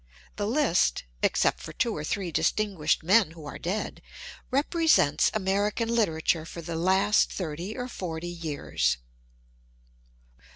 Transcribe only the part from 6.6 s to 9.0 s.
the last thirty or forty years.